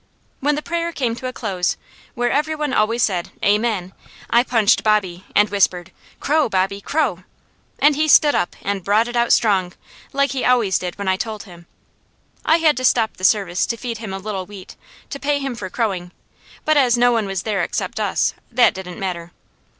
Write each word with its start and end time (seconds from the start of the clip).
When 0.39 0.55
the 0.55 0.63
prayer 0.63 0.91
came 0.91 1.13
to 1.17 1.27
a 1.27 1.31
close, 1.31 1.77
where 2.15 2.31
every 2.31 2.55
one 2.55 2.73
always 2.73 3.03
said 3.03 3.29
"Amen," 3.45 3.93
I 4.31 4.41
punched 4.43 4.81
Bobby 4.83 5.25
and 5.35 5.47
whispered, 5.51 5.91
"Crow, 6.19 6.49
Bobby, 6.49 6.81
crow!" 6.81 7.23
and 7.77 7.95
he 7.95 8.07
stood 8.07 8.33
up 8.33 8.55
and 8.63 8.83
brought 8.83 9.07
it 9.07 9.15
out 9.15 9.31
strong, 9.31 9.73
like 10.11 10.31
he 10.31 10.43
always 10.43 10.79
did 10.79 10.97
when 10.97 11.07
I 11.07 11.17
told 11.17 11.43
him. 11.43 11.67
I 12.43 12.57
had 12.57 12.77
to 12.77 12.83
stop 12.83 13.17
the 13.17 13.23
service 13.23 13.67
to 13.67 13.77
feed 13.77 13.99
him 13.99 14.11
a 14.11 14.17
little 14.17 14.47
wheat, 14.47 14.75
to 15.11 15.19
pay 15.19 15.37
him 15.37 15.53
for 15.53 15.69
crowing; 15.69 16.13
but 16.65 16.77
as 16.77 16.97
no 16.97 17.11
one 17.11 17.27
was 17.27 17.43
there 17.43 17.61
except 17.63 17.99
us, 17.99 18.33
that 18.51 18.73
didn't 18.73 18.99
matter. 18.99 19.33